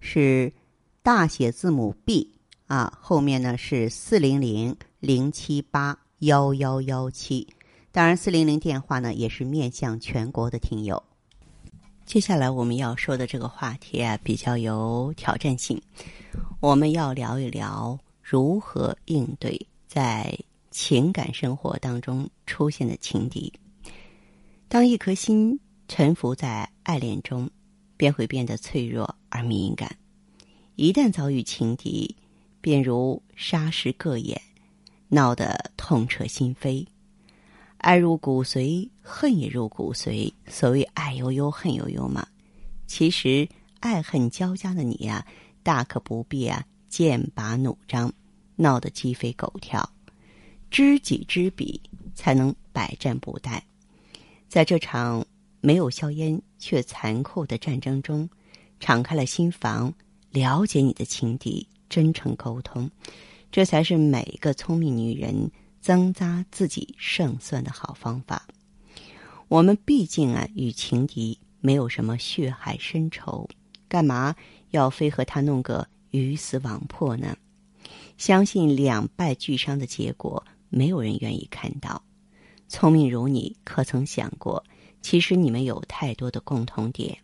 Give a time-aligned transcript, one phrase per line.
[0.00, 0.52] 是
[1.02, 2.32] 大写字母 B
[2.66, 7.46] 啊，后面呢是四零零零七八幺幺幺七。
[7.90, 11.02] 当然，四零零电话呢也是面向全国的听友。
[12.04, 15.80] 接下来我们要说的这个话题啊，比较有挑战性。
[16.60, 20.38] 我们要聊一聊如何应对在
[20.70, 23.52] 情感生活当中出现的情敌。
[24.68, 25.58] 当一颗心
[25.88, 27.50] 沉浮在爱恋中，
[27.98, 29.94] 便会变得脆弱而敏感。
[30.76, 32.16] 一旦遭遇情敌，
[32.62, 34.40] 便如沙石各眼，
[35.08, 36.86] 闹得痛彻心扉。
[37.78, 40.32] 爱入骨髓，恨也入骨髓。
[40.46, 42.26] 所谓爱悠悠，恨悠悠嘛。
[42.86, 43.48] 其实
[43.80, 45.26] 爱恨交加的你呀，
[45.62, 48.12] 大可不必啊剑拔弩张，
[48.56, 49.88] 闹得鸡飞狗跳。
[50.70, 51.80] 知己知彼，
[52.14, 53.60] 才能百战不殆。
[54.48, 55.24] 在这场
[55.60, 58.28] 没有硝烟却残酷的战争中，
[58.80, 59.92] 敞开了心房，
[60.30, 62.90] 了解你的情敌，真诚沟通，
[63.50, 65.50] 这才是每一个聪明女人。
[65.80, 68.46] 增加自己胜算的好方法。
[69.46, 73.48] 我们毕竟啊，与情敌没有什么血海深仇，
[73.88, 74.34] 干嘛
[74.72, 77.34] 要非和他弄个鱼死网破呢？
[78.18, 82.02] 相信两败俱伤的结果，没有人愿意看到。
[82.66, 84.62] 聪明如你，可曾想过，
[85.00, 87.16] 其实你们有太多的共同点，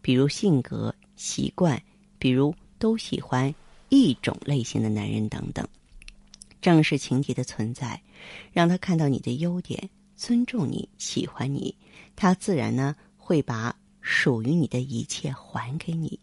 [0.00, 1.82] 比如性格、习惯，
[2.18, 3.52] 比如都喜欢
[3.88, 5.66] 一种类型的男人等等。
[6.60, 8.00] 正是情敌的存在，
[8.52, 11.76] 让他看到你的优点，尊重你，喜欢你，
[12.16, 16.18] 他自然呢会把属于你的一切还给你。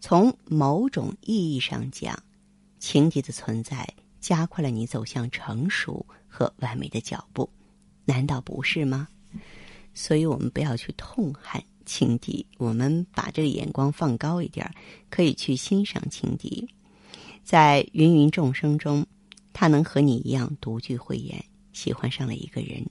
[0.00, 2.18] 从某种意义上讲，
[2.78, 3.86] 情敌的存在
[4.20, 7.48] 加快了你走向成熟和完美的脚步，
[8.04, 9.08] 难道不是吗？
[9.96, 14.70] 所以我们不要去痛恨情敌，我们把这个眼光放高一点，
[15.08, 16.68] 可以去欣赏情敌，
[17.42, 19.04] 在芸芸众生中。
[19.58, 21.42] 他能和你一样独具慧眼，
[21.72, 22.84] 喜欢上了一个人，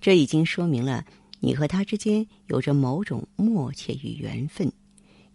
[0.00, 1.06] 这已经说明了
[1.38, 4.72] 你和他之间有着某种默契与缘分。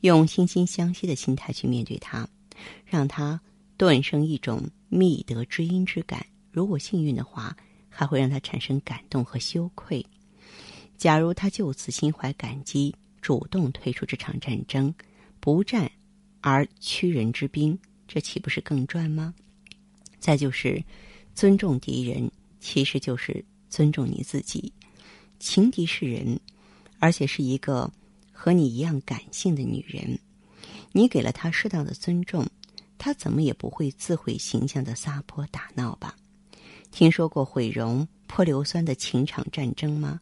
[0.01, 2.27] 用惺惺相惜的心态去面对他，
[2.85, 3.39] 让他
[3.77, 6.25] 顿生一种觅得知音之感。
[6.51, 7.55] 如果幸运的话，
[7.87, 10.05] 还会让他产生感动和羞愧。
[10.97, 14.93] 假如他就此心怀感激，主动退出这场战争，
[15.39, 15.89] 不战
[16.41, 17.77] 而屈人之兵，
[18.07, 19.33] 这岂不是更赚吗？
[20.19, 20.83] 再就是，
[21.35, 24.73] 尊重敌人，其实就是尊重你自己。
[25.39, 26.39] 情敌是人，
[26.97, 27.91] 而且是一个
[28.31, 30.17] 和你一样感性的女人。
[30.91, 32.43] 你给了她适当的尊重，
[32.97, 36.15] 她怎么也不会自毁形象的撒泼打闹吧？
[36.89, 40.19] 听说过毁容泼硫酸的情场战争吗？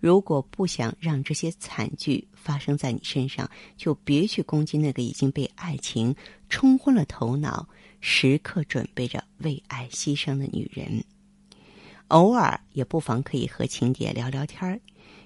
[0.00, 6.14] 如果不想让这些惨剧发生在你身上，就别去攻击那个已经被爱情
[6.48, 7.68] 冲昏了头脑。
[8.00, 11.02] 时刻准备着为爱牺牲的女人，
[12.06, 14.80] 偶尔也不妨可以和情敌聊聊天儿，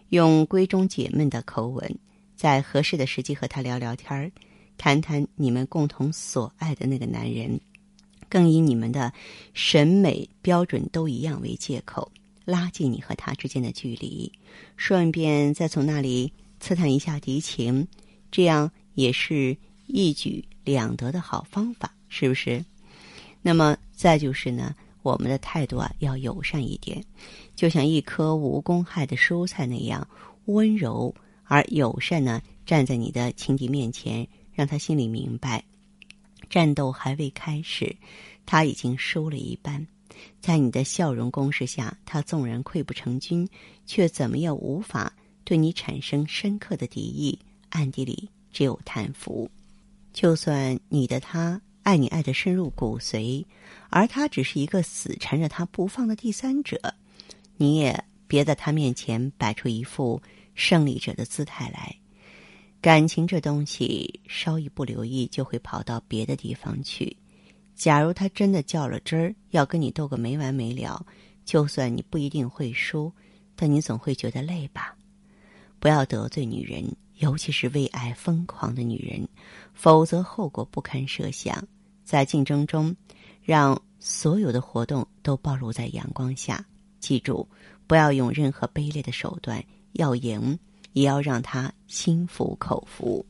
[0.09, 1.99] 用闺中解闷的口吻，
[2.35, 4.33] 在合适的时机和他聊聊天儿，
[4.79, 7.61] 谈谈你们共同所爱的那个男人，
[8.31, 9.13] 更以你们的
[9.53, 12.11] 审美标准都一样为借口，
[12.45, 14.33] 拉近你和他之间的距离，
[14.77, 17.87] 顺便再从那里刺探一下敌情，
[18.31, 21.93] 这样也是一举两得的好方法。
[22.15, 22.63] 是不是？
[23.41, 27.03] 那么再就是呢，我们的态度啊要友善一点，
[27.57, 30.07] 就像一颗无公害的蔬菜那样
[30.45, 31.15] 温柔
[31.45, 35.65] 而友善呢，站在你的情敌面前，让他心里明白，
[36.51, 37.97] 战斗还未开始，
[38.45, 39.87] 他已经输了一半。
[40.41, 43.49] 在你的笑容攻势下，他纵然溃不成军，
[43.87, 45.13] 却怎么也无法
[45.45, 47.39] 对你产生深刻的敌意，
[47.71, 49.51] 暗地里只有叹服。
[50.13, 51.61] 就算你的他。
[51.85, 53.45] 爱你爱得深入骨髓，
[53.91, 56.95] 而他只是一个死缠着他不放的第三者，
[57.57, 60.23] 你也别在他面前摆出一副
[60.55, 61.93] 胜利者的姿态来。
[62.81, 67.17] 感情这东西，稍一不留意就会跑到别的地方去。
[67.83, 71.05] 假如他真的较了真儿，要跟你斗个没完没了，
[71.45, 73.13] 就算你不一定会输，
[73.57, 74.97] 但你总会觉得累吧？
[75.81, 79.29] 不要得罪女人，尤其是为爱疯狂的女人，
[79.75, 81.67] 否则后果不堪设想。
[82.05, 82.95] 在竞争中，
[83.43, 86.65] 让所有的活动都暴露在阳光下。
[87.01, 87.49] 记住，
[87.89, 89.61] 不要用任何卑劣的手段，
[89.95, 90.57] 要赢
[90.93, 93.27] 也要让他心服口服。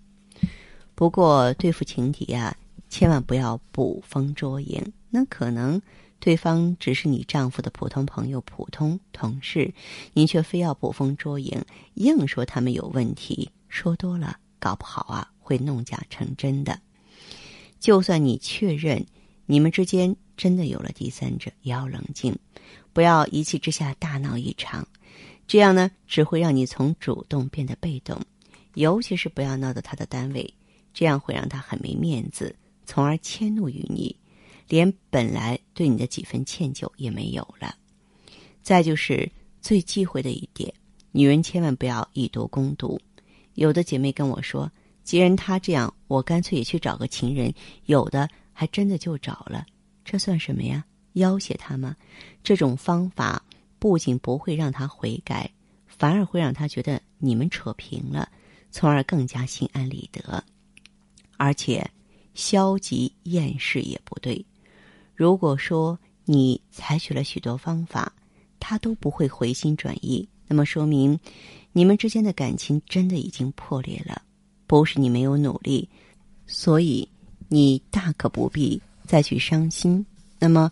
[0.94, 2.54] 不过，对付情敌啊，
[2.92, 4.92] 千万不要捕风捉影。
[5.08, 5.80] 那可能
[6.20, 9.72] 对方只是你丈夫的普通朋友、普通同事，
[10.12, 11.58] 您却非要捕风捉影，
[11.94, 13.50] 硬说他们有问题。
[13.70, 16.78] 说多了，搞不好啊，会弄假成真的。
[17.80, 19.02] 就算你确认
[19.46, 22.38] 你们之间真的有了第三者，也要冷静，
[22.92, 24.86] 不要一气之下大闹一场，
[25.46, 28.20] 这样呢只会让你从主动变得被动。
[28.74, 30.52] 尤其是不要闹到他的单位，
[30.92, 32.54] 这样会让他很没面子，
[32.92, 34.14] 从而迁怒于你，
[34.68, 37.74] 连本来对你的几分歉疚也没有了。
[38.60, 40.70] 再就是最忌讳的一点，
[41.10, 43.00] 女人千万不要以毒攻毒。
[43.54, 44.70] 有的姐妹跟我说。
[45.04, 47.50] 既然他这样，我干脆也去找个情人。
[47.86, 49.64] 有的还真的就找了，
[50.04, 50.84] 这算什么呀？
[51.14, 51.96] 要挟他吗？
[52.44, 53.42] 这种方法
[53.78, 55.50] 不仅不会让他悔改，
[55.86, 58.30] 反而会让他觉得你们扯平了，
[58.70, 60.44] 从而更加心安理得。
[61.38, 61.90] 而且，
[62.34, 64.44] 消极厌世也不对。
[65.14, 68.12] 如果说你采取了许多方法，
[68.58, 71.18] 他都不会回心转意，那么说明
[71.72, 74.22] 你们之间的感情真的已经破裂了。
[74.66, 75.88] 不是你没有努力，
[76.46, 77.06] 所以
[77.48, 80.04] 你大可不必再去伤心。
[80.38, 80.70] 那么，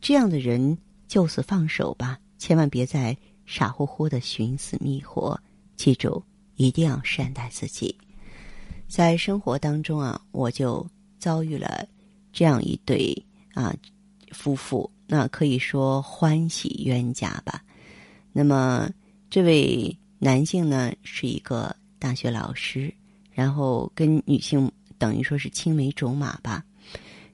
[0.00, 5.38] 这样的人就此放手吧，千万别再傻乎乎的寻死觅活。
[5.76, 6.22] 记住，
[6.56, 7.94] 一定要善待自己。
[8.88, 10.86] 在生活当中啊，我就
[11.24, 11.88] 遭遇了
[12.32, 13.24] 这样一对
[13.54, 13.74] 啊
[14.32, 17.64] 夫妇，那可以说欢喜冤家吧。
[18.30, 18.90] 那么，
[19.30, 22.92] 这位男性呢是一个大学老师。
[23.32, 26.64] 然后跟女性等于说是青梅竹马吧，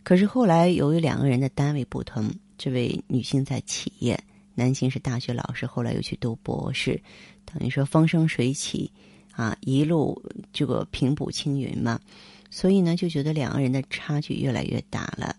[0.03, 2.25] 可是后来由于两个人的单位不同，
[2.57, 4.19] 这位女性在企业，
[4.55, 6.99] 男性是大学老师，后来又去读博士，
[7.45, 8.91] 等于说风生水起，
[9.33, 10.19] 啊，一路
[10.55, 12.01] 这个平步青云嘛，
[12.51, 15.35] 所以呢就觉得两个人的差距越来越大了。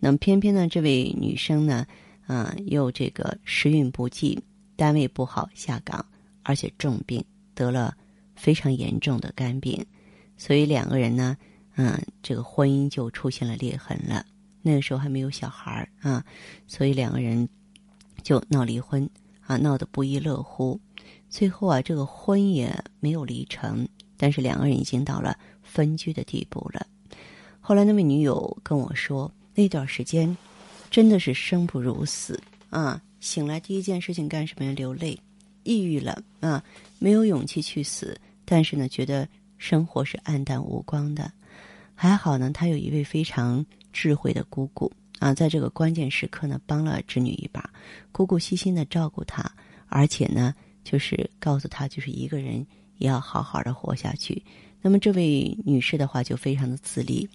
[0.00, 1.86] 那么偏偏呢这位女生呢，
[2.26, 4.38] 啊，又这个时运不济，
[4.76, 6.04] 单位不好下岗，
[6.42, 7.24] 而且重病，
[7.54, 7.96] 得了
[8.36, 9.84] 非常严重的肝病。
[10.36, 11.36] 所以两个人呢，
[11.76, 14.24] 嗯，这个婚姻就出现了裂痕了。
[14.62, 16.24] 那个时候还没有小孩儿啊，
[16.66, 17.48] 所以两个人
[18.22, 19.08] 就闹离婚
[19.40, 20.78] 啊，闹得不亦乐乎。
[21.28, 23.88] 最后啊，这个婚也没有离成，
[24.18, 26.86] 但是两个人已经到了分居的地步了。
[27.60, 30.36] 后来那位女友跟我说，那段时间
[30.90, 32.38] 真的是生不如死
[32.68, 33.00] 啊！
[33.20, 34.72] 醒来第一件事情干什么呀？
[34.72, 35.18] 流泪，
[35.62, 36.62] 抑郁了啊，
[36.98, 39.26] 没有勇气去死，但是呢，觉得。
[39.60, 41.32] 生活是暗淡无光的，
[41.92, 42.48] 还好呢。
[42.52, 44.88] 他有一位非常智慧的姑姑
[45.18, 47.68] 啊，在这个关键时刻呢，帮了侄女一把。
[48.12, 49.50] 姑姑细心的照顾她，
[49.88, 50.54] 而且呢，
[50.84, 52.64] 就是告诉她，就是一个人
[52.98, 54.42] 也要好好的活下去。
[54.82, 57.28] 那么这位女士的话就非常的自立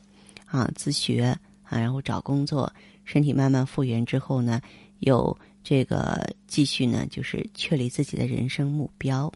[0.46, 2.72] 啊，自学啊，然后找工作，
[3.04, 4.62] 身体慢慢复原之后呢，
[5.00, 9.32] 有这个继续呢，就是确立自己的人生目标。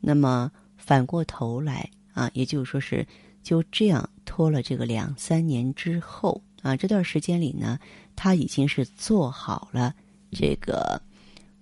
[0.00, 1.88] 那么反过头来。
[2.16, 3.06] 啊，也就是说是
[3.42, 7.78] 就这样拖了这个两三年之后啊，这段时间里呢，
[8.16, 9.94] 她已经是做好了
[10.30, 10.98] 这个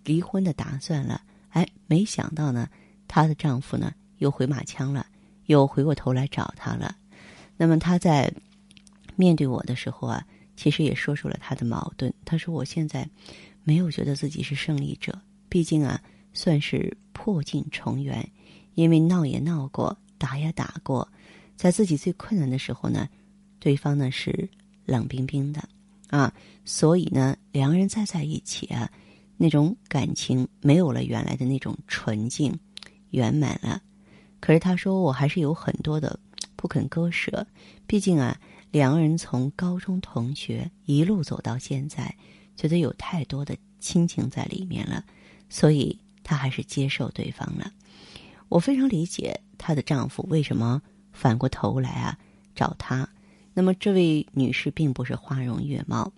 [0.04, 1.20] 离婚的打算了。
[1.48, 2.68] 哎，没想到呢，
[3.14, 5.06] 她的丈夫呢又回马枪了，
[5.46, 6.96] 又回过头来找她了。
[7.56, 8.32] 那么她在
[9.14, 12.12] 面对我的时候啊，其实也说出了她的矛盾。
[12.24, 13.08] 她说：“我现在
[13.62, 15.16] 没有觉得自己是胜利者，
[15.48, 16.02] 毕竟啊，
[16.32, 18.28] 算是破镜重圆，
[18.74, 21.06] 因为闹也闹过。”打也打过，
[21.54, 23.08] 在自己最困难的时候呢，
[23.58, 24.48] 对方呢是
[24.86, 25.62] 冷冰冰的
[26.08, 26.32] 啊，
[26.64, 28.90] 所以呢，两个人再在一起啊，
[29.36, 32.58] 那种感情没有了原来的那种纯净、
[33.14, 33.80] 圆满了。
[34.40, 36.18] 可是他说，我还是有很多的
[36.56, 37.46] 不肯割舍，
[37.86, 38.38] 毕竟啊，
[38.70, 42.14] 两个人从高中同学一路走到现在，
[42.56, 45.04] 觉得有太多的亲情在里面了，
[45.48, 47.72] 所以他还是接受对方了。
[48.48, 50.80] 我非常理解她的丈夫为什么
[51.12, 52.18] 反过头来啊
[52.54, 53.08] 找她。
[53.54, 56.12] 那么这位女士并不是花容月貌，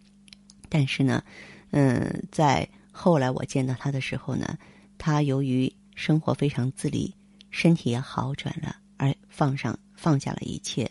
[0.69, 1.23] 但是呢，
[1.71, 4.59] 嗯，在后来我见到她的时候呢，
[4.99, 7.12] 她由于生活非常自理，
[7.50, 10.88] 身体也好转了，而放上放下了一切，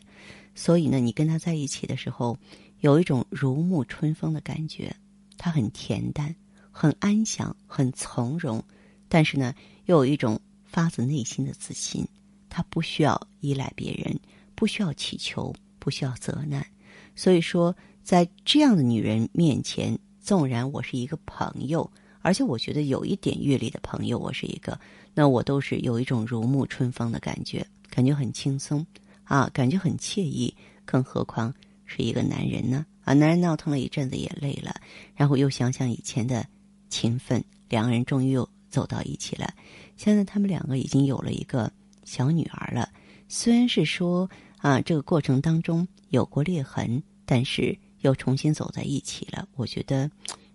[0.53, 2.37] 所以呢，你跟她在一起的时候，
[2.81, 4.93] 有一种如沐春风的感觉。
[5.37, 6.35] 她很恬淡，
[6.69, 8.61] 很安详，很从容，
[9.07, 10.37] 但是呢，又有一种。
[10.67, 12.05] 发自内心的自信，
[12.49, 14.19] 他不需要依赖别人，
[14.55, 16.67] 不需要祈求，不需要责难。
[17.15, 21.89] 所以说，在这样的女人面前，纵然我是一个朋友，
[22.25, 24.79] 而且我觉得有一点阅历的朋友，我是一个，
[25.13, 28.83] 那我都是有一种如沐春风的感觉，感觉很轻松
[29.25, 30.51] 啊，感觉很惬意。
[30.85, 31.53] 更何况
[31.85, 32.83] 是一个男人呢？
[33.03, 34.75] 啊，男人闹腾了一阵子也累了，
[35.13, 36.43] 然后又想想以前的
[36.89, 39.53] 情分，两个人终于又走到一起了。
[39.95, 41.71] 现在他们两个已经有了一个
[42.05, 42.89] 小女儿了。
[43.29, 44.27] 虽然是说
[44.57, 49.47] 啊，这个过程当中有过裂痕，但是又重新走在一起了。
[49.55, 50.09] 我觉得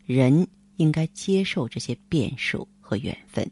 [0.04, 0.44] 人
[0.80, 3.49] 应该接受这些变数和缘分。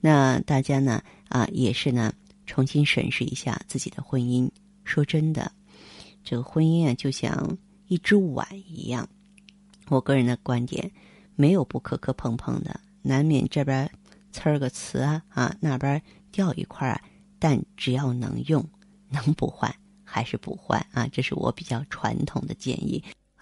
[0.00, 2.12] 那大家呢啊，也是呢，
[2.46, 4.50] 重新审视一下自己的婚姻。
[4.82, 5.52] 说真的，
[6.24, 9.08] 这个婚姻啊，就像一只碗一样。
[9.88, 10.90] 我个人的观点，
[11.36, 13.88] 没有不磕磕碰碰的，难免这边
[14.32, 16.02] 呲儿个瓷啊啊，那边
[16.32, 17.00] 掉一块啊。
[17.38, 18.68] 但只要能用，
[19.10, 23.02] 能不换还是不换啊，这是我比较传统的建议。